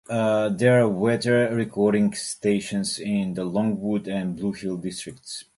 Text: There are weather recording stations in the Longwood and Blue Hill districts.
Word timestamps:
There 0.07 0.81
are 0.81 0.89
weather 0.89 1.53
recording 1.53 2.15
stations 2.15 2.97
in 2.97 3.35
the 3.35 3.45
Longwood 3.45 4.07
and 4.07 4.35
Blue 4.35 4.51
Hill 4.53 4.77
districts. 4.77 5.43